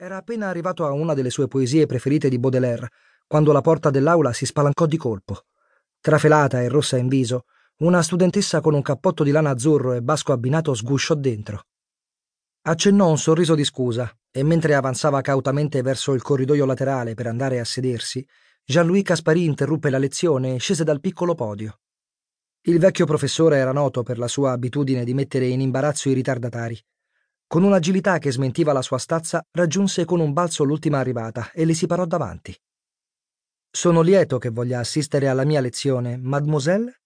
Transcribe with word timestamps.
Era 0.00 0.18
appena 0.18 0.48
arrivato 0.48 0.86
a 0.86 0.92
una 0.92 1.12
delle 1.12 1.28
sue 1.28 1.48
poesie 1.48 1.86
preferite 1.86 2.28
di 2.28 2.38
Baudelaire, 2.38 2.88
quando 3.26 3.50
la 3.50 3.60
porta 3.60 3.90
dell'aula 3.90 4.32
si 4.32 4.46
spalancò 4.46 4.86
di 4.86 4.96
colpo. 4.96 5.46
Trafelata 6.00 6.62
e 6.62 6.68
rossa 6.68 6.96
in 6.96 7.08
viso, 7.08 7.46
una 7.78 8.00
studentessa 8.00 8.60
con 8.60 8.74
un 8.74 8.82
cappotto 8.82 9.24
di 9.24 9.32
lana 9.32 9.50
azzurro 9.50 9.94
e 9.94 10.00
basco 10.00 10.30
abbinato 10.30 10.72
sgusciò 10.72 11.14
dentro. 11.14 11.64
Accennò 12.62 13.08
un 13.08 13.18
sorriso 13.18 13.56
di 13.56 13.64
scusa 13.64 14.08
e 14.30 14.44
mentre 14.44 14.76
avanzava 14.76 15.20
cautamente 15.20 15.82
verso 15.82 16.14
il 16.14 16.22
corridoio 16.22 16.64
laterale 16.64 17.14
per 17.14 17.26
andare 17.26 17.58
a 17.58 17.64
sedersi, 17.64 18.24
Jean-Louis 18.64 19.02
Caspari 19.02 19.46
interruppe 19.46 19.90
la 19.90 19.98
lezione 19.98 20.54
e 20.54 20.58
scese 20.58 20.84
dal 20.84 21.00
piccolo 21.00 21.34
podio. 21.34 21.80
Il 22.68 22.78
vecchio 22.78 23.04
professore 23.04 23.56
era 23.56 23.72
noto 23.72 24.04
per 24.04 24.18
la 24.18 24.28
sua 24.28 24.52
abitudine 24.52 25.02
di 25.02 25.12
mettere 25.12 25.48
in 25.48 25.60
imbarazzo 25.60 26.08
i 26.08 26.12
ritardatari. 26.12 26.80
Con 27.50 27.62
un'agilità 27.62 28.18
che 28.18 28.30
smentiva 28.30 28.74
la 28.74 28.82
sua 28.82 28.98
stazza, 28.98 29.42
raggiunse 29.52 30.04
con 30.04 30.20
un 30.20 30.34
balzo 30.34 30.64
l'ultima 30.64 30.98
arrivata 30.98 31.50
e 31.52 31.64
le 31.64 31.72
si 31.72 31.86
parò 31.86 32.04
davanti. 32.04 32.54
Sono 33.70 34.02
lieto 34.02 34.36
che 34.36 34.50
voglia 34.50 34.80
assistere 34.80 35.28
alla 35.28 35.46
mia 35.46 35.62
lezione, 35.62 36.18
mademoiselle? 36.18 37.00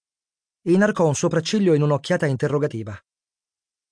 Inarcò 0.63 1.07
un 1.07 1.15
sopracciglio 1.15 1.75
in 1.75 1.83
un'occhiata 1.83 2.27
interrogativa. 2.27 3.01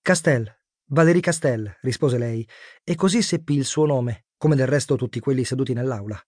Castel, 0.03 0.53
Valérie 0.87 1.21
Castel, 1.21 1.73
rispose 1.83 2.19
lei, 2.19 2.45
e 2.83 2.97
così 2.97 3.23
seppi 3.23 3.55
il 3.55 3.65
suo 3.65 3.87
nome, 3.87 4.27
come 4.37 4.57
del 4.57 4.67
resto 4.67 4.97
tutti 4.97 5.21
quelli 5.21 5.45
seduti 5.45 5.73
nell'aula. 5.73 6.21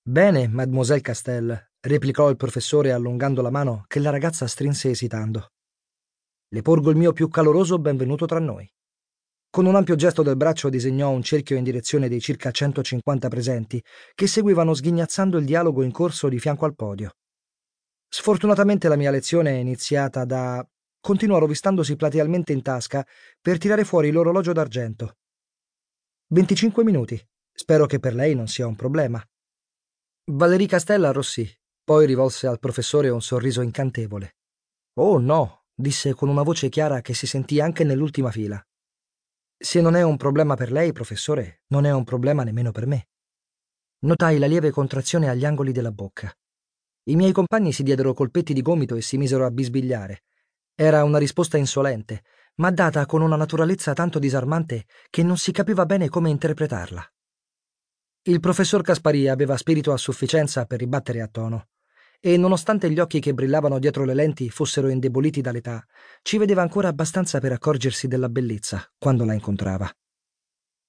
Bene, 0.00 0.46
mademoiselle 0.46 1.00
Castel, 1.00 1.72
replicò 1.80 2.30
il 2.30 2.36
professore 2.36 2.92
allungando 2.92 3.42
la 3.42 3.50
mano 3.50 3.84
che 3.88 3.98
la 3.98 4.10
ragazza 4.10 4.46
strinse 4.46 4.90
esitando. 4.90 5.54
Le 6.50 6.62
porgo 6.62 6.90
il 6.90 6.96
mio 6.96 7.12
più 7.12 7.28
caloroso 7.28 7.80
benvenuto 7.80 8.26
tra 8.26 8.38
noi. 8.38 8.72
Con 9.56 9.64
un 9.64 9.74
ampio 9.74 9.94
gesto 9.94 10.22
del 10.22 10.36
braccio 10.36 10.68
disegnò 10.68 11.08
un 11.08 11.22
cerchio 11.22 11.56
in 11.56 11.64
direzione 11.64 12.10
dei 12.10 12.20
circa 12.20 12.50
150 12.50 13.28
presenti, 13.28 13.82
che 14.14 14.26
seguivano 14.26 14.74
sghignazzando 14.74 15.38
il 15.38 15.46
dialogo 15.46 15.82
in 15.82 15.92
corso 15.92 16.28
di 16.28 16.38
fianco 16.38 16.66
al 16.66 16.74
podio. 16.74 17.12
Sfortunatamente 18.06 18.86
la 18.86 18.96
mia 18.96 19.10
lezione 19.10 19.52
è 19.52 19.54
iniziata 19.54 20.26
da... 20.26 20.62
continuò 21.00 21.38
rovistandosi 21.38 21.96
platealmente 21.96 22.52
in 22.52 22.60
tasca 22.60 23.02
per 23.40 23.56
tirare 23.56 23.84
fuori 23.84 24.10
l'orologio 24.10 24.52
d'argento. 24.52 25.16
25 26.34 26.84
minuti. 26.84 27.18
Spero 27.50 27.86
che 27.86 27.98
per 27.98 28.12
lei 28.12 28.34
non 28.34 28.48
sia 28.48 28.66
un 28.66 28.76
problema. 28.76 29.26
Valerie 30.32 30.66
Castella 30.66 31.08
arrossì, 31.08 31.50
poi 31.82 32.04
rivolse 32.04 32.46
al 32.46 32.58
professore 32.58 33.08
un 33.08 33.22
sorriso 33.22 33.62
incantevole. 33.62 34.36
Oh 34.98 35.18
no, 35.18 35.62
disse 35.74 36.12
con 36.12 36.28
una 36.28 36.42
voce 36.42 36.68
chiara 36.68 37.00
che 37.00 37.14
si 37.14 37.26
sentì 37.26 37.58
anche 37.58 37.84
nell'ultima 37.84 38.30
fila. 38.30 38.62
Se 39.58 39.80
non 39.80 39.94
è 39.94 40.02
un 40.02 40.16
problema 40.16 40.54
per 40.54 40.70
lei, 40.70 40.92
professore, 40.92 41.62
non 41.68 41.86
è 41.86 41.92
un 41.92 42.04
problema 42.04 42.44
nemmeno 42.44 42.72
per 42.72 42.86
me. 42.86 43.08
Notai 44.00 44.38
la 44.38 44.46
lieve 44.46 44.70
contrazione 44.70 45.28
agli 45.28 45.46
angoli 45.46 45.72
della 45.72 45.92
bocca. 45.92 46.30
I 47.04 47.16
miei 47.16 47.32
compagni 47.32 47.72
si 47.72 47.82
diedero 47.82 48.12
colpetti 48.12 48.52
di 48.52 48.60
gomito 48.60 48.96
e 48.96 49.00
si 49.00 49.16
misero 49.16 49.46
a 49.46 49.50
bisbigliare. 49.50 50.24
Era 50.74 51.04
una 51.04 51.18
risposta 51.18 51.56
insolente, 51.56 52.22
ma 52.56 52.70
data 52.70 53.06
con 53.06 53.22
una 53.22 53.36
naturalezza 53.36 53.94
tanto 53.94 54.18
disarmante 54.18 54.84
che 55.08 55.22
non 55.22 55.38
si 55.38 55.52
capiva 55.52 55.86
bene 55.86 56.08
come 56.10 56.28
interpretarla. 56.28 57.12
Il 58.22 58.40
professor 58.40 58.82
Caspari 58.82 59.28
aveva 59.28 59.56
spirito 59.56 59.92
a 59.92 59.96
sufficienza 59.96 60.66
per 60.66 60.80
ribattere 60.80 61.22
a 61.22 61.28
tono 61.28 61.68
e 62.20 62.36
nonostante 62.36 62.90
gli 62.90 62.98
occhi 62.98 63.20
che 63.20 63.34
brillavano 63.34 63.78
dietro 63.78 64.04
le 64.04 64.14
lenti 64.14 64.50
fossero 64.50 64.88
indeboliti 64.88 65.40
dall'età, 65.40 65.84
ci 66.22 66.38
vedeva 66.38 66.62
ancora 66.62 66.88
abbastanza 66.88 67.38
per 67.40 67.52
accorgersi 67.52 68.08
della 68.08 68.28
bellezza 68.28 68.84
quando 68.98 69.24
la 69.24 69.34
incontrava. 69.34 69.90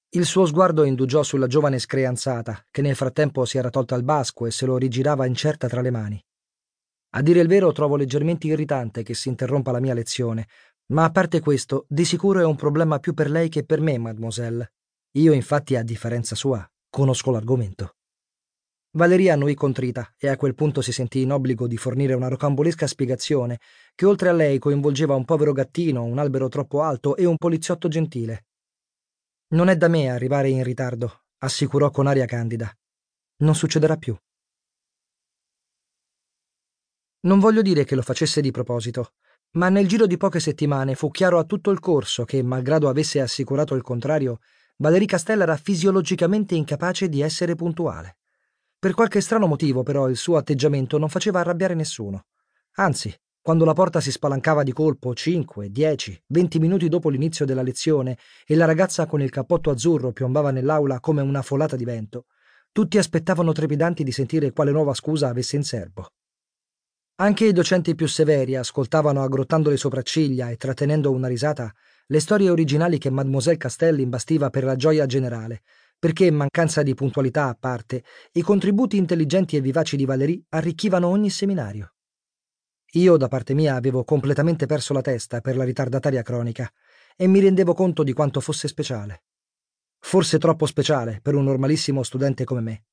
Il 0.10 0.26
suo 0.26 0.46
sguardo 0.46 0.84
indugiò 0.86 1.22
sulla 1.22 1.48
giovane 1.48 1.80
screanzata, 1.80 2.66
che 2.72 2.82
nel 2.82 2.96
frattempo 2.96 3.44
si 3.44 3.58
era 3.58 3.70
tolta 3.70 3.96
il 3.96 4.04
basco 4.04 4.46
e 4.46 4.52
se 4.52 4.66
lo 4.66 4.78
rigirava 4.78 5.26
incerta 5.26 5.68
tra 5.68 5.82
le 5.82 5.92
mani. 5.92 6.26
A 7.12 7.22
dire 7.22 7.42
il 7.42 7.48
vero, 7.48 7.72
trovo 7.74 7.98
leggermente 7.98 8.48
irritante 8.48 9.04
che 9.04 9.14
si 9.14 9.28
interrompa 9.28 9.72
la 9.72 9.82
mia 9.82 9.94
lezione, 9.94 10.48
ma 10.88 11.04
a 11.04 11.12
parte 11.12 11.42
questo, 11.42 11.86
di 11.90 12.06
sicuro 12.06 12.40
è 12.40 12.46
un 12.46 12.56
problema 12.56 13.00
più 13.00 13.14
per 13.14 13.30
lei 13.30 13.50
che 13.50 13.66
per 13.66 13.82
me, 13.82 13.98
mademoiselle. 13.98 14.72
Io, 15.18 15.34
infatti, 15.34 15.76
a 15.76 15.84
differenza 15.84 16.36
sua, 16.36 16.66
conosco 16.90 17.32
l'argomento. 17.32 17.97
Valeria 18.98 19.34
annui 19.34 19.54
contrita 19.54 20.12
e 20.18 20.28
a 20.28 20.36
quel 20.36 20.56
punto 20.56 20.82
si 20.82 20.92
sentì 20.92 21.22
in 21.22 21.32
obbligo 21.32 21.68
di 21.68 21.78
fornire 21.78 22.16
una 22.16 22.30
rocambolesca 22.30 22.88
spiegazione 22.88 23.60
che 23.94 24.08
oltre 24.08 24.30
a 24.30 24.32
lei 24.32 24.58
coinvolgeva 24.58 25.14
un 25.14 25.24
povero 25.24 25.52
gattino, 25.52 26.04
un 26.04 26.18
albero 26.18 26.50
troppo 26.50 26.82
alto 26.82 27.16
e 27.16 27.24
un 27.24 27.38
poliziotto 27.38 27.90
gentile. 27.90 28.48
Non 29.50 29.70
è 29.70 29.78
da 29.78 29.88
me 29.88 30.10
arrivare 30.10 30.50
in 30.50 30.64
ritardo, 30.64 31.26
assicurò 31.44 31.92
con 31.92 32.08
aria 32.08 32.26
candida. 32.26 32.76
Non 33.44 33.54
succederà 33.54 33.98
più. 33.98 34.18
Non 37.28 37.38
voglio 37.38 37.62
dire 37.62 37.84
che 37.84 37.94
lo 37.94 38.02
facesse 38.02 38.42
di 38.42 38.50
proposito, 38.50 39.12
ma 39.58 39.70
nel 39.70 39.88
giro 39.88 40.08
di 40.08 40.18
poche 40.18 40.40
settimane 40.40 40.96
fu 40.96 41.12
chiaro 41.12 41.38
a 41.38 41.44
tutto 41.44 41.70
il 41.70 41.80
corso 41.80 42.26
che, 42.26 42.42
malgrado 42.42 42.90
avesse 42.90 43.22
assicurato 43.22 43.76
il 43.76 43.84
contrario, 43.84 44.40
Valerie 44.78 45.06
Castella 45.06 45.44
era 45.44 45.56
fisiologicamente 45.56 46.56
incapace 46.56 47.08
di 47.10 47.22
essere 47.22 47.54
puntuale. 47.54 48.18
Per 48.80 48.94
qualche 48.94 49.22
strano 49.22 49.48
motivo, 49.48 49.82
però, 49.82 50.08
il 50.08 50.18
suo 50.18 50.38
atteggiamento 50.38 51.00
non 51.00 51.10
faceva 51.10 51.40
arrabbiare 51.40 51.74
nessuno. 51.74 52.26
Anzi, 52.76 53.12
quando 53.42 53.66
la 53.66 53.74
porta 53.74 54.00
si 54.00 54.12
spalancava 54.12 54.62
di 54.62 54.72
colpo 54.72 55.16
5, 55.16 55.72
10, 55.72 56.24
20 56.28 56.60
minuti 56.60 56.88
dopo 56.88 57.10
l'inizio 57.10 57.44
della 57.46 57.64
lezione 57.64 58.20
e 58.46 58.56
la 58.56 58.66
ragazza 58.66 59.08
con 59.08 59.20
il 59.22 59.32
cappotto 59.32 59.72
azzurro 59.72 60.12
piombava 60.12 60.52
nell'aula 60.52 61.00
come 61.00 61.22
una 61.22 61.42
folata 61.42 61.76
di 61.76 61.86
vento, 61.86 62.26
tutti 62.72 63.00
aspettavano 63.00 63.52
trepidanti 63.52 64.04
di 64.04 64.12
sentire 64.12 64.52
quale 64.52 64.70
nuova 64.70 64.94
scusa 64.94 65.30
avesse 65.30 65.56
in 65.56 65.64
serbo. 65.64 66.12
Anche 67.16 67.46
i 67.46 67.54
docenti 67.54 67.96
più 67.96 68.08
severi 68.08 68.56
ascoltavano 68.56 69.24
aggrottando 69.24 69.72
le 69.72 69.78
sopracciglia 69.78 70.52
e 70.52 70.56
trattenendo 70.56 71.10
una 71.10 71.28
risata 71.28 71.74
le 72.06 72.20
storie 72.20 72.52
originali 72.52 73.00
che 73.00 73.10
Mademoiselle 73.10 73.58
Castelli 73.58 74.04
imbastiva 74.04 74.52
per 74.52 74.64
la 74.64 74.76
gioia 74.76 75.08
generale, 75.08 75.64
perché, 76.00 76.30
mancanza 76.32 76.84
di 76.84 76.94
puntualità 76.94 77.48
a 77.48 77.58
parte, 77.60 78.04
i 78.34 78.42
contributi 78.42 78.98
intelligenti 78.98 79.56
e 79.56 79.62
vivaci 79.62 79.98
di 79.98 80.06
Valérie 80.06 80.44
arricchivano 80.50 81.08
ogni 81.08 81.30
seminario. 81.30 81.94
Io, 82.92 83.18
da 83.18 83.28
parte 83.28 83.54
mia, 83.54 83.76
avevo 83.76 84.04
completamente 84.04 84.66
perso 84.66 84.94
la 84.94 85.02
testa 85.02 85.42
per 85.42 85.58
la 85.58 85.64
ritardataria 85.64 86.22
cronica 86.22 86.72
e 87.16 87.28
mi 87.28 87.40
rendevo 87.40 87.74
conto 87.74 88.04
di 88.04 88.14
quanto 88.14 88.40
fosse 88.40 88.68
speciale. 88.68 89.24
Forse 90.00 90.38
troppo 90.38 90.66
speciale 90.66 91.20
per 91.22 91.36
un 91.36 91.44
normalissimo 91.44 92.04
studente 92.04 92.44
come 92.44 92.62
me. 92.62 92.84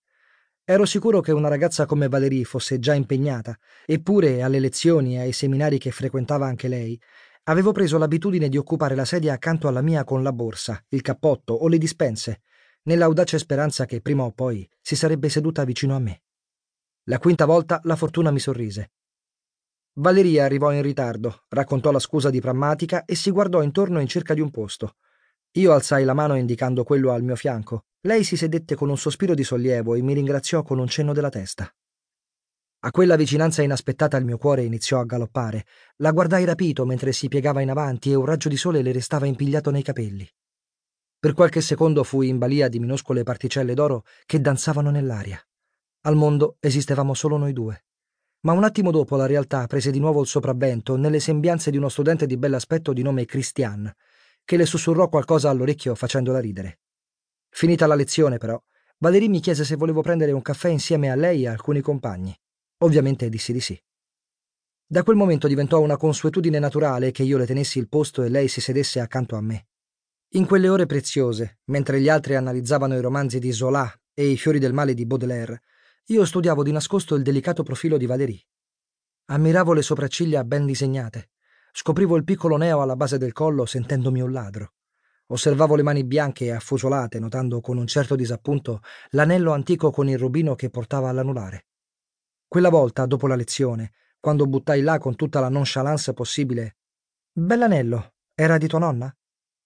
Ero 0.65 0.87
sicuro 0.87 1.21
che 1.21 1.31
una 1.31 1.49
ragazza 1.49 1.85
come 1.85 2.09
Valérie 2.09 2.45
fosse 2.45 2.79
già 2.79 2.95
impegnata, 2.95 3.57
eppure 3.85 4.43
alle 4.43 4.59
lezioni 4.59 5.17
e 5.17 5.21
ai 5.21 5.33
seminari 5.33 5.79
che 5.79 5.91
frequentava 5.91 6.47
anche 6.47 6.69
lei, 6.69 6.99
avevo 7.45 7.73
preso 7.73 7.99
l'abitudine 7.99 8.49
di 8.49 8.57
occupare 8.57 8.95
la 8.95 9.05
sedia 9.05 9.35
accanto 9.35 9.69
alla 9.69 9.83
mia 9.83 10.05
con 10.05 10.23
la 10.23 10.33
borsa, 10.33 10.83
il 10.89 11.03
cappotto 11.03 11.53
o 11.53 11.69
le 11.69 11.77
dispense, 11.77 12.41
nell'audace 12.85 13.39
speranza 13.39 13.85
che 13.85 14.01
prima 14.01 14.25
o 14.25 14.33
poi 14.33 14.69
si 14.81 14.97
sarebbe 14.97 15.29
seduta 15.29 15.65
vicino 15.65 15.95
a 15.95 15.99
me. 15.99 16.23
La 17.05 17.19
quinta 17.19 17.45
volta 17.45 17.81
la 17.85 17.97
fortuna 17.97 18.31
mi 18.31 18.39
sorrise. 18.39 18.93
Valeria 19.97 20.45
arrivò 20.45 20.73
in 20.73 20.83
ritardo, 20.83 21.45
raccontò 21.49 21.91
la 21.91 21.99
scusa 21.99 22.31
di 22.31 22.41
prammatica 22.41 23.05
e 23.05 23.15
si 23.15 23.31
guardò 23.31 23.63
intorno 23.63 24.01
in 24.01 24.09
cerca 24.09 24.35
di 24.35 24.41
un 24.41 24.51
posto. 24.51 24.97
Io 25.53 25.73
alzai 25.73 26.05
la 26.05 26.15
mano 26.15 26.35
indicando 26.35 26.83
quello 26.83 27.13
al 27.13 27.23
mio 27.23 27.37
fianco. 27.37 27.85
Lei 28.01 28.25
si 28.25 28.37
sedette 28.37 28.75
con 28.75 28.89
un 28.89 28.99
sospiro 28.99 29.35
di 29.35 29.45
sollievo 29.45 29.95
e 29.95 30.03
mi 30.03 30.15
ringraziò 30.15 30.63
con 30.63 30.79
un 30.79 30.89
cenno 30.89 31.13
della 31.13 31.29
testa. 31.29 31.73
A 32.81 32.91
quella 32.91 33.17
vicinanza 33.17 33.63
inaspettata 33.63 34.17
il 34.17 34.25
mio 34.25 34.37
cuore 34.37 34.63
iniziò 34.63 34.99
a 34.99 35.05
galoppare. 35.05 35.65
La 35.97 36.11
guardai 36.11 36.45
rapito 36.45 36.85
mentre 36.85 37.13
si 37.13 37.29
piegava 37.29 37.61
in 37.61 37.71
avanti 37.71 38.11
e 38.11 38.15
un 38.15 38.27
raggio 38.27 38.49
di 38.49 38.57
sole 38.57 38.83
le 38.83 38.93
restava 38.93 39.27
impigliato 39.27 39.71
nei 39.71 39.83
capelli. 39.83 40.29
Per 41.25 41.33
qualche 41.33 41.63
secondo 41.63 42.05
fui 42.05 42.29
in 42.29 42.37
balia 42.37 42.69
di 42.69 42.79
minuscole 42.79 43.23
particelle 43.23 43.73
d'oro 43.73 44.05
che 44.27 44.43
danzavano 44.43 44.91
nell'aria. 44.91 45.43
Al 46.03 46.17
mondo 46.17 46.59
esistevamo 46.61 47.15
solo 47.15 47.39
noi 47.39 47.55
due. 47.55 47.87
Ma 48.41 48.53
un 48.53 48.63
attimo 48.63 48.91
dopo 48.91 49.17
la 49.17 49.25
realtà 49.25 49.67
prese 49.67 49.91
di 49.91 49.99
nuovo 49.99 50.21
il 50.21 50.27
sopravvento 50.27 50.97
nelle 50.97 51.21
sembianze 51.21 51.71
di 51.71 51.79
uno 51.79 51.89
studente 51.89 52.27
di 52.27 52.37
bell'aspetto 52.37 52.93
di 52.93 53.01
nome 53.01 53.25
Christian, 53.25 53.91
che 54.45 54.59
le 54.59 54.67
sussurrò 54.67 55.09
qualcosa 55.09 55.49
all'orecchio 55.49 55.95
facendola 55.95 56.41
ridere. 56.41 56.81
Finita 57.49 57.87
la 57.87 57.95
lezione, 57.95 58.37
però, 58.37 58.63
Valerie 58.99 59.29
mi 59.29 59.41
chiese 59.41 59.65
se 59.65 59.77
volevo 59.77 60.03
prendere 60.03 60.33
un 60.33 60.43
caffè 60.43 60.69
insieme 60.69 61.11
a 61.11 61.15
lei 61.15 61.45
e 61.45 61.49
a 61.49 61.53
alcuni 61.53 61.81
compagni. 61.81 62.39
Ovviamente 62.83 63.31
dissi 63.31 63.55
di 63.55 63.61
sì. 63.61 63.83
Da 64.87 65.03
quel 65.03 65.17
momento 65.17 65.49
diventò 65.49 65.81
una 65.81 65.97
consuetudine 65.97 66.59
naturale 66.59 67.13
che 67.13 67.23
io 67.23 67.39
le 67.39 67.47
tenessi 67.47 67.79
il 67.79 67.89
posto 67.89 68.23
e 68.23 68.29
lei 68.29 68.47
si 68.47 68.61
sedesse 68.61 69.01
accanto 69.01 69.37
a 69.37 69.41
me. 69.41 69.69
In 70.37 70.47
quelle 70.47 70.69
ore 70.69 70.87
preziose, 70.87 71.61
mentre 71.67 72.01
gli 72.01 72.09
altri 72.09 72.35
analizzavano 72.35 72.97
i 72.97 73.01
romanzi 73.01 73.39
di 73.39 73.53
Zola 73.53 73.89
e 74.13 74.27
i 74.27 74.37
fiori 74.37 74.59
del 74.59 74.73
male 74.73 74.93
di 74.93 75.07
Baudelaire, 75.07 75.63
io 76.07 76.25
studiavo 76.25 76.65
di 76.65 76.73
nascosto 76.73 77.15
il 77.15 77.23
delicato 77.23 77.63
profilo 77.63 77.97
di 77.97 78.07
Valérie. 78.07 78.45
Ammiravo 79.27 79.73
le 79.73 79.83
sopracciglia 79.83 80.43
ben 80.43 80.67
disegnate. 80.67 81.31
Scoprivo 81.71 82.17
il 82.17 82.25
piccolo 82.25 82.57
neo 82.57 82.83
alla 82.83 82.97
base 82.97 83.17
del 83.17 83.33
collo 83.33 83.65
sentendomi 83.65 84.23
un 84.23 84.33
ladro. 84.33 84.73
Osservavo 85.27 85.77
le 85.77 85.85
mani 85.85 86.03
bianche 86.03 86.47
e 86.47 86.51
affusolate, 86.51 87.21
notando 87.21 87.61
con 87.61 87.77
un 87.77 87.87
certo 87.87 88.17
disappunto 88.17 88.81
l'anello 89.11 89.53
antico 89.53 89.93
con 89.93 90.09
il 90.09 90.19
rubino 90.19 90.57
che 90.57 90.69
portava 90.69 91.11
all'anulare. 91.11 91.67
Quella 92.49 92.71
volta, 92.71 93.07
dopo 93.07 93.29
la 93.29 93.37
lezione, 93.37 93.93
quando 94.19 94.47
buttai 94.47 94.83
là 94.83 94.99
con 94.99 95.15
tutta 95.15 95.39
la 95.39 95.49
nonchalance 95.49 96.13
possibile 96.13 96.79
Bell'anello, 97.31 98.15
era 98.35 98.59
di 98.59 98.67
tua 98.67 98.81
nonna? 98.81 99.17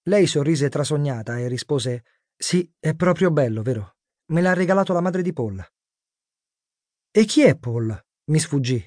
Lei 0.08 0.26
sorrise 0.26 0.70
trasognata 0.70 1.38
e 1.38 1.48
rispose 1.48 2.02
Sì, 2.34 2.72
è 2.78 2.94
proprio 2.94 3.30
bello, 3.30 3.60
vero? 3.60 3.96
Me 4.28 4.40
l'ha 4.40 4.54
regalato 4.54 4.94
la 4.94 5.02
madre 5.02 5.20
di 5.20 5.34
Paul. 5.34 5.62
E 7.10 7.24
chi 7.26 7.42
è 7.42 7.58
Paul? 7.58 7.94
Mi 8.30 8.38
sfuggì, 8.38 8.82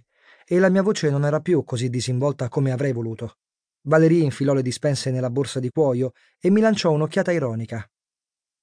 e 0.48 0.58
la 0.58 0.70
mia 0.70 0.82
voce 0.82 1.12
non 1.12 1.24
era 1.24 1.40
più 1.40 1.64
così 1.64 1.92
disinvolta 1.92 2.50
come 2.50 2.72
avrei 2.72 2.92
voluto. 2.92 3.38
Valerie 3.82 4.24
infilò 4.24 4.54
le 4.54 4.64
dispense 4.64 5.12
nella 5.12 5.30
borsa 5.30 5.60
di 5.60 5.70
cuoio 5.70 6.14
e 6.40 6.50
mi 6.50 6.60
lanciò 6.60 6.90
un'occhiata 6.92 7.32
ironica. 7.32 7.88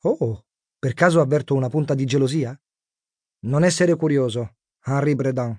Oh, 0.03 0.47
per 0.81 0.95
caso 0.95 1.21
avverto 1.21 1.55
una 1.55 1.69
punta 1.69 1.95
di 1.95 2.07
gelosia? 2.07 2.61
Non 3.43 3.63
essere 3.63 3.95
curioso, 3.95 4.57
Henri 4.85 5.15
Bredin. 5.15 5.57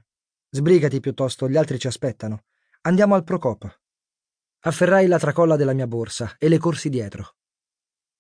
Sbrigati 0.50 1.00
piuttosto, 1.00 1.48
gli 1.48 1.56
altri 1.56 1.80
ci 1.80 1.88
aspettano. 1.88 2.44
Andiamo 2.82 3.16
al 3.16 3.24
Procop. 3.24 3.80
Afferrai 4.62 5.08
la 5.08 5.18
tracolla 5.18 5.56
della 5.56 5.72
mia 5.72 5.88
borsa 5.88 6.36
e 6.38 6.50
le 6.50 6.58
corsi 6.58 6.90
dietro. 6.90 7.36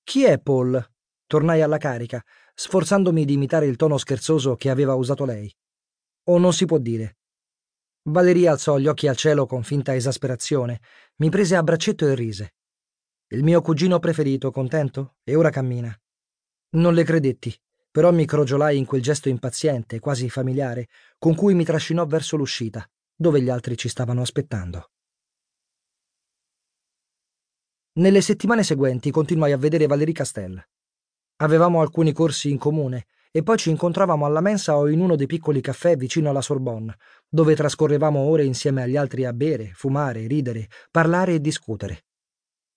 Chi 0.03 0.23
è 0.23 0.39
Paul? 0.39 0.81
Tornai 1.27 1.61
alla 1.61 1.77
carica, 1.77 2.23
sforzandomi 2.55 3.25
di 3.25 3.33
imitare 3.33 3.65
il 3.65 3.75
tono 3.75 3.97
scherzoso 3.97 4.55
che 4.55 4.69
aveva 4.69 4.95
usato 4.95 5.25
lei. 5.25 5.53
O 6.27 6.37
non 6.37 6.53
si 6.53 6.65
può 6.65 6.77
dire. 6.77 7.17
Valeria 8.03 8.51
alzò 8.51 8.77
gli 8.77 8.87
occhi 8.87 9.07
al 9.09 9.17
cielo 9.17 9.45
con 9.45 9.63
finta 9.63 9.93
esasperazione, 9.93 10.79
mi 11.17 11.29
prese 11.29 11.57
a 11.57 11.63
braccetto 11.63 12.07
e 12.07 12.15
rise. 12.15 12.53
Il 13.27 13.43
mio 13.43 13.61
cugino 13.61 13.99
preferito, 13.99 14.49
contento? 14.49 15.17
E 15.25 15.35
ora 15.35 15.49
cammina. 15.49 15.93
Non 16.71 16.93
le 16.93 17.03
credetti, 17.03 17.53
però 17.91 18.13
mi 18.13 18.25
crogiolai 18.25 18.77
in 18.77 18.85
quel 18.85 19.01
gesto 19.01 19.27
impaziente, 19.27 19.99
quasi 19.99 20.29
familiare, 20.29 20.87
con 21.17 21.35
cui 21.35 21.53
mi 21.53 21.65
trascinò 21.65 22.05
verso 22.05 22.37
l'uscita, 22.37 22.89
dove 23.13 23.41
gli 23.41 23.49
altri 23.49 23.75
ci 23.75 23.89
stavano 23.89 24.21
aspettando. 24.21 24.91
Nelle 27.99 28.21
settimane 28.21 28.63
seguenti 28.63 29.11
continuai 29.11 29.51
a 29.51 29.57
vedere 29.57 29.85
Valerie 29.85 30.13
Castel. 30.13 30.65
Avevamo 31.41 31.81
alcuni 31.81 32.13
corsi 32.13 32.49
in 32.49 32.57
comune 32.57 33.07
e 33.29 33.43
poi 33.43 33.57
ci 33.57 33.71
incontravamo 33.71 34.25
alla 34.25 34.39
mensa 34.39 34.77
o 34.77 34.87
in 34.87 35.01
uno 35.01 35.17
dei 35.17 35.25
piccoli 35.25 35.59
caffè 35.59 35.97
vicino 35.97 36.29
alla 36.29 36.39
Sorbonne, 36.39 36.95
dove 37.27 37.57
trascorrevamo 37.57 38.17
ore 38.17 38.45
insieme 38.45 38.83
agli 38.83 38.95
altri 38.95 39.25
a 39.25 39.33
bere, 39.33 39.71
fumare, 39.73 40.27
ridere, 40.27 40.69
parlare 40.89 41.33
e 41.33 41.41
discutere. 41.41 42.05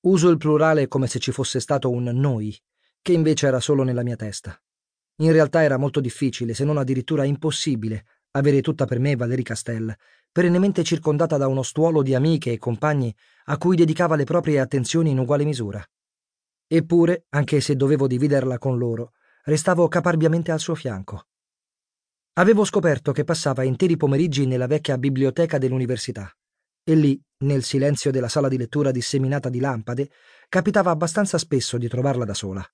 Uso 0.07 0.29
il 0.29 0.39
plurale 0.39 0.89
come 0.89 1.07
se 1.07 1.21
ci 1.21 1.31
fosse 1.31 1.61
stato 1.61 1.89
un 1.89 2.03
noi, 2.03 2.61
che 3.01 3.13
invece 3.13 3.47
era 3.47 3.61
solo 3.61 3.85
nella 3.85 4.03
mia 4.03 4.17
testa. 4.17 4.61
In 5.19 5.31
realtà 5.31 5.63
era 5.63 5.77
molto 5.77 6.01
difficile, 6.01 6.53
se 6.53 6.65
non 6.65 6.79
addirittura 6.79 7.23
impossibile, 7.23 8.07
avere 8.33 8.61
tutta 8.61 8.87
per 8.87 8.99
me 8.99 9.15
Valerie 9.15 9.45
Castel, 9.45 9.97
perennemente 10.33 10.83
circondata 10.83 11.37
da 11.37 11.47
uno 11.47 11.63
stuolo 11.63 12.03
di 12.03 12.15
amiche 12.15 12.53
e 12.53 12.59
compagni 12.59 13.15
a 13.45 13.59
cui 13.59 13.77
dedicava 13.77 14.17
le 14.17 14.25
proprie 14.25 14.59
attenzioni 14.59 15.11
in 15.11 15.19
uguale 15.19 15.45
misura. 15.45 15.85
Eppure, 16.67 17.27
anche 17.29 17.61
se 17.61 17.77
dovevo 17.77 18.07
dividerla 18.07 18.59
con 18.59 18.79
loro, 18.79 19.13
restavo 19.45 19.87
caparbiamente 19.89 20.51
al 20.51 20.61
suo 20.61 20.75
fianco. 20.75 21.27
Avevo 22.35 22.65
scoperto 22.65 23.13
che 23.13 23.25
passava 23.25 23.63
interi 23.63 23.99
pomeriggi 23.99 24.47
nella 24.47 24.67
vecchia 24.67 24.97
biblioteca 24.97 25.59
dell'università 25.59 26.35
e 26.85 26.95
lì, 26.95 27.21
nel 27.45 27.63
silenzio 27.63 28.11
della 28.11 28.29
sala 28.29 28.49
di 28.49 28.57
lettura 28.57 28.91
disseminata 28.91 29.49
di 29.49 29.61
lampade, 29.61 30.11
capitava 30.49 30.91
abbastanza 30.91 31.39
spesso 31.39 31.79
di 31.79 31.89
trovarla 31.89 32.25
da 32.25 32.35
sola. 32.35 32.67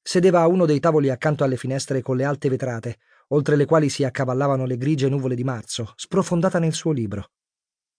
Sedeva 0.00 0.42
a 0.42 0.46
uno 0.46 0.64
dei 0.64 0.78
tavoli 0.78 1.10
accanto 1.10 1.42
alle 1.42 1.56
finestre 1.56 2.02
con 2.02 2.16
le 2.16 2.24
alte 2.24 2.48
vetrate, 2.48 2.98
oltre 3.32 3.56
le 3.56 3.64
quali 3.64 3.88
si 3.88 4.04
accavallavano 4.04 4.64
le 4.64 4.76
grigie 4.76 5.08
nuvole 5.08 5.34
di 5.34 5.44
marzo, 5.44 5.92
sprofondata 5.96 6.58
nel 6.58 6.72
suo 6.72 6.92
libro. 6.92 7.30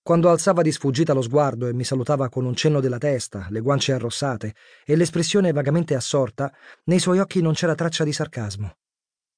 Quando 0.02 0.30
alzava 0.30 0.62
di 0.62 0.72
sfuggita 0.72 1.14
lo 1.14 1.22
sguardo 1.22 1.68
e 1.68 1.74
mi 1.74 1.86
salutava 1.86 2.28
con 2.28 2.46
un 2.46 2.56
cenno 2.56 2.82
della 2.82 2.98
testa, 2.98 3.48
le 3.50 3.62
guance 3.62 3.94
arrossate 3.94 4.54
e 4.86 4.96
l'espressione 4.96 5.54
vagamente 5.54 5.96
assorta, 5.96 6.54
nei 6.86 7.00
suoi 7.00 7.20
occhi 7.20 7.42
non 7.42 7.54
c'era 7.54 7.74
traccia 7.74 8.04
di 8.04 8.12
sarcasmo. 8.12 8.76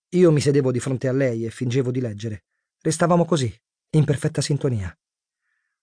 Io 0.10 0.32
mi 0.32 0.42
sedevo 0.42 0.72
di 0.72 0.80
fronte 0.80 1.08
a 1.08 1.12
lei 1.12 1.46
e 1.46 1.52
fingevo 1.52 1.92
di 1.92 2.02
leggere. 2.02 2.46
Restavamo 2.82 3.26
così, 3.26 3.54
in 3.92 4.06
perfetta 4.06 4.42
sintonia. 4.42 4.96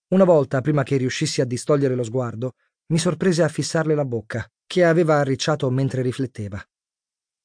Una 0.09 0.25
volta, 0.25 0.59
prima 0.61 0.83
che 0.83 0.97
riuscissi 0.97 1.39
a 1.39 1.45
distogliere 1.45 1.95
lo 1.95 2.03
sguardo, 2.03 2.55
mi 2.87 2.97
sorprese 2.97 3.41
a 3.41 3.47
fissarle 3.47 3.95
la 3.95 4.05
bocca, 4.05 4.45
che 4.67 4.83
aveva 4.83 5.17
arricciato 5.17 5.69
mentre 5.69 6.01
rifletteva. 6.01 6.61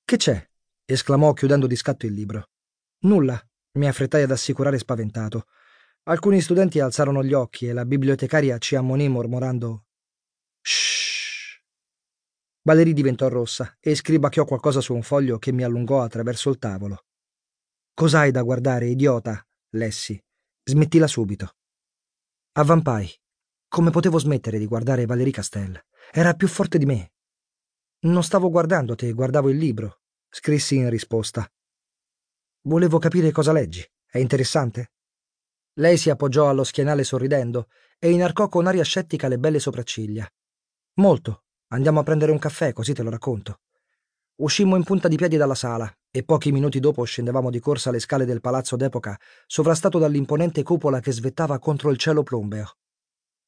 Che 0.04 0.16
c'è? 0.16 0.44
esclamò 0.84 1.32
chiudendo 1.34 1.66
di 1.66 1.76
scatto 1.76 2.06
il 2.06 2.14
libro. 2.14 2.48
Nulla, 3.00 3.40
mi 3.72 3.86
affrettai 3.86 4.22
ad 4.22 4.30
assicurare 4.30 4.78
spaventato. 4.78 5.46
Alcuni 6.04 6.40
studenti 6.40 6.80
alzarono 6.80 7.22
gli 7.22 7.32
occhi 7.32 7.68
e 7.68 7.72
la 7.72 7.84
bibliotecaria 7.84 8.58
ci 8.58 8.74
ammonì 8.76 9.08
mormorando 9.08 9.84
Shh. 10.60 11.62
Valerie 12.62 12.92
diventò 12.92 13.28
rossa 13.28 13.76
e 13.80 13.94
scribacchiò 13.94 14.44
qualcosa 14.44 14.80
su 14.80 14.94
un 14.94 15.02
foglio 15.02 15.38
che 15.38 15.52
mi 15.52 15.62
allungò 15.62 16.02
attraverso 16.02 16.50
il 16.50 16.58
tavolo. 16.58 17.04
Cos'hai 17.94 18.30
da 18.30 18.42
guardare, 18.42 18.86
idiota? 18.86 19.46
lessi. 19.70 20.22
Smettila 20.64 21.06
subito. 21.06 21.56
Avvampai. 22.52 23.10
Come 23.68 23.90
potevo 23.90 24.18
smettere 24.18 24.58
di 24.58 24.66
guardare 24.66 25.06
Valerie 25.06 25.32
Castel? 25.32 25.80
Era 26.10 26.34
più 26.34 26.48
forte 26.48 26.78
di 26.78 26.86
me. 26.86 27.12
Non 28.00 28.22
stavo 28.22 28.50
guardando 28.50 28.94
te, 28.94 29.12
guardavo 29.12 29.50
il 29.50 29.56
libro, 29.56 30.00
scrissi 30.28 30.76
in 30.76 30.90
risposta. 30.90 31.50
Volevo 32.62 32.98
capire 32.98 33.30
cosa 33.30 33.52
leggi. 33.52 33.84
È 34.04 34.18
interessante? 34.18 34.92
Lei 35.74 35.96
si 35.96 36.10
appoggiò 36.10 36.48
allo 36.48 36.64
schienale 36.64 37.04
sorridendo 37.04 37.68
e 37.98 38.10
inarcò 38.10 38.48
con 38.48 38.66
aria 38.66 38.82
scettica 38.82 39.28
le 39.28 39.38
belle 39.38 39.60
sopracciglia. 39.60 40.28
Molto. 40.94 41.44
Andiamo 41.68 42.00
a 42.00 42.02
prendere 42.02 42.32
un 42.32 42.38
caffè, 42.38 42.72
così 42.72 42.94
te 42.94 43.02
lo 43.02 43.10
racconto. 43.10 43.60
Uscimmo 44.36 44.76
in 44.76 44.82
punta 44.82 45.06
di 45.06 45.16
piedi 45.16 45.36
dalla 45.36 45.54
sala 45.54 45.92
e 46.10 46.24
pochi 46.24 46.50
minuti 46.50 46.80
dopo 46.80 47.04
scendevamo 47.04 47.50
di 47.50 47.60
corsa 47.60 47.90
le 47.90 48.00
scale 48.00 48.24
del 48.24 48.40
palazzo 48.40 48.74
d'epoca, 48.74 49.18
sovrastato 49.46 49.98
dall'imponente 49.98 50.62
cupola 50.62 51.00
che 51.00 51.12
svettava 51.12 51.58
contro 51.58 51.90
il 51.90 51.98
cielo 51.98 52.22
plumbeo. 52.22 52.76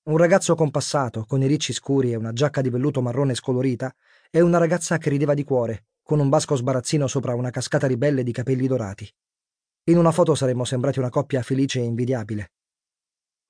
Un 0.02 0.16
ragazzo 0.16 0.54
compassato, 0.54 1.24
con 1.24 1.42
i 1.42 1.46
ricci 1.46 1.72
scuri 1.72 2.12
e 2.12 2.16
una 2.16 2.32
giacca 2.32 2.60
di 2.60 2.70
velluto 2.70 3.02
marrone 3.02 3.34
scolorita, 3.34 3.94
e 4.30 4.40
una 4.40 4.58
ragazza 4.58 4.98
che 4.98 5.10
rideva 5.10 5.34
di 5.34 5.44
cuore, 5.44 5.86
con 6.10 6.18
un 6.18 6.28
basco 6.28 6.56
sbarazzino 6.56 7.06
sopra 7.06 7.36
una 7.36 7.50
cascata 7.50 7.86
ribelle 7.86 8.24
di 8.24 8.32
capelli 8.32 8.66
dorati. 8.66 9.08
In 9.85 9.96
una 9.96 10.11
foto 10.11 10.35
saremmo 10.35 10.64
sembrati 10.64 10.99
una 10.99 11.08
coppia 11.08 11.40
felice 11.40 11.78
e 11.78 11.85
invidiabile. 11.85 12.50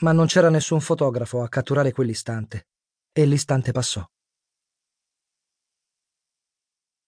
Ma 0.01 0.13
non 0.13 0.27
c'era 0.27 0.51
nessun 0.51 0.79
fotografo 0.83 1.41
a 1.41 1.49
catturare 1.49 1.91
quell'istante, 1.91 2.67
e 3.13 3.25
l'istante 3.25 3.73
passò. 3.73 4.07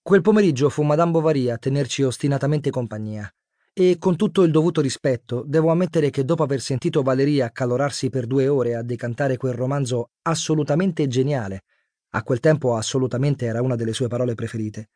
Quel 0.01 0.23
pomeriggio 0.23 0.71
fu 0.71 0.85
Madame 0.85 1.11
Bovary 1.11 1.51
a 1.51 1.59
tenerci 1.59 2.03
ostinatamente 2.03 2.71
compagnia, 2.71 3.31
e 3.75 3.99
con 3.99 4.17
tutto 4.17 4.45
il 4.45 4.53
dovuto 4.53 4.81
rispetto 4.81 5.45
devo 5.47 5.71
ammettere 5.71 6.09
che 6.09 6.25
dopo 6.25 6.45
aver 6.45 6.63
sentito 6.63 7.03
Valeria 7.03 7.45
accalorarsi 7.45 8.09
per 8.09 8.27
due 8.27 8.49
ore 8.49 8.75
a 8.75 8.83
decantare 8.83 9.37
quel 9.37 9.53
romanzo 9.53 10.13
assolutamente 10.23 11.07
geniale, 11.09 11.65
a 12.13 12.23
quel 12.23 12.41
tempo 12.41 12.75
assolutamente 12.75 13.45
era 13.45 13.61
una 13.61 13.77
delle 13.77 13.93
sue 13.93 14.09
parole 14.09 14.35
preferite. 14.35 14.89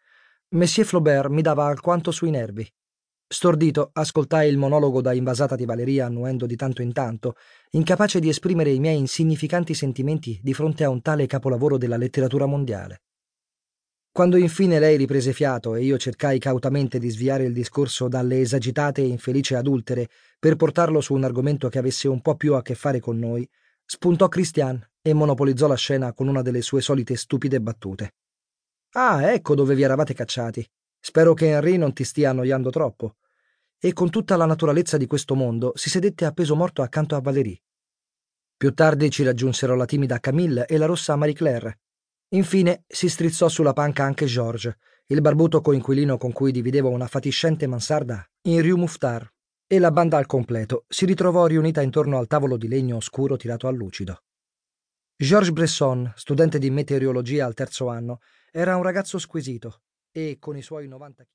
Monsieur 0.51 0.87
Flaubert 0.87 1.29
mi 1.29 1.43
dava 1.43 1.67
alquanto 1.67 2.13
sui 2.13 2.31
nervi. 2.31 2.65
Stordito, 3.27 3.91
ascoltai 3.93 4.49
il 4.49 4.57
monologo 4.57 5.01
da 5.01 5.13
invasata 5.13 5.57
di 5.57 5.65
Valeria 5.65 6.07
annuendo 6.07 6.47
di 6.47 6.55
tanto 6.55 6.83
in 6.83 6.93
tanto, 6.93 7.35
incapace 7.71 8.21
di 8.21 8.29
esprimere 8.29 8.71
i 8.71 8.79
miei 8.79 8.97
insignificanti 8.97 9.75
sentimenti 9.75 10.39
di 10.41 10.55
fronte 10.55 10.85
a 10.85 10.89
un 10.89 11.03
tale 11.03 11.27
capolavoro 11.27 11.77
della 11.79 11.97
letteratura 11.97 12.47
mondiale. 12.47 13.03
Quando 14.13 14.37
infine 14.37 14.79
lei 14.79 14.97
riprese 14.97 15.33
fiato 15.33 15.75
e 15.75 15.83
io 15.83 15.99
cercai 15.99 16.39
cautamente 16.39 17.01
di 17.01 17.11
sviare 17.11 17.43
il 17.43 17.53
discorso 17.53 18.07
dalle 18.07 18.41
esagitate 18.41 19.03
e 19.03 19.07
infelici 19.09 19.57
adultere 19.57 20.09
per 20.39 20.55
portarlo 20.55 21.01
su 21.01 21.13
un 21.13 21.25
argomento 21.25 21.69
che 21.69 21.79
avesse 21.79 22.07
un 22.07 22.21
po' 22.23 22.37
più 22.37 22.55
a 22.55 22.63
che 22.63 22.77
fare 22.77 23.01
con 23.01 23.19
noi, 23.19 23.47
spuntò 23.85 24.29
Christian 24.29 24.81
e 25.03 25.13
monopolizzò 25.13 25.67
la 25.67 25.75
scena 25.75 26.13
con 26.13 26.29
una 26.29 26.43
delle 26.43 26.63
sue 26.63 26.81
solite 26.81 27.17
stupide 27.17 27.61
battute. 27.61 28.13
Ah, 28.99 29.31
ecco 29.31 29.55
dove 29.55 29.75
vi 29.75 29.83
eravate 29.83 30.15
cacciati. 30.15 30.67
Spero 30.99 31.35
che 31.35 31.51
Henry 31.51 31.77
non 31.77 31.93
ti 31.93 32.03
stia 32.03 32.31
annoiando 32.31 32.71
troppo. 32.71 33.17
E 33.79 33.93
con 33.93 34.09
tutta 34.09 34.37
la 34.37 34.47
naturalezza 34.47 34.97
di 34.97 35.07
questo 35.07 35.35
mondo 35.35 35.73
si 35.75 35.91
sedette 35.91 36.25
a 36.25 36.33
peso 36.33 36.57
morto 36.57 36.81
accanto 36.81 37.15
a 37.15 37.21
Valérie. 37.21 37.61
Più 38.57 38.73
tardi 38.73 39.11
ci 39.11 39.23
raggiunsero 39.23 39.77
la 39.77 39.85
timida 39.85 40.19
Camille 40.19 40.65
e 40.65 40.79
la 40.79 40.87
rossa 40.87 41.15
Marie 41.15 41.35
Claire. 41.35 41.81
Infine 42.31 42.85
si 42.87 43.11
strizzò 43.11 43.49
sulla 43.49 43.75
panca 43.75 44.03
anche 44.05 44.25
Georges, 44.25 44.75
il 45.09 45.21
barbuto 45.21 45.61
coinquilino 45.61 46.17
con 46.17 46.33
cui 46.33 46.51
divideva 46.51 46.89
una 46.89 47.07
fatiscente 47.07 47.67
mansarda 47.67 48.27
in 48.49 48.63
Rue 48.63 48.79
Mouffetard, 48.79 49.31
e 49.67 49.79
la 49.79 49.91
banda 49.91 50.17
al 50.17 50.27
completo 50.27 50.87
si 50.89 51.05
ritrovò 51.05 51.45
riunita 51.45 51.83
intorno 51.83 52.17
al 52.17 52.27
tavolo 52.27 52.57
di 52.57 52.67
legno 52.67 52.97
oscuro 52.97 53.37
tirato 53.37 53.69
a 53.69 53.71
lucido. 53.71 54.23
Georges 55.19 55.53
Bresson, 55.53 56.13
studente 56.17 56.59
di 56.59 56.71
meteorologia 56.71 57.47
al 57.47 57.55
terzo 57.55 57.89
anno, 57.89 58.21
Era 58.59 58.75
un 58.79 58.83
ragazzo 58.83 59.19
squisito 59.19 59.83
e, 60.11 60.39
con 60.39 60.57
i 60.57 60.63
suoi 60.63 60.89
90 60.89 61.25
kg. 61.25 61.25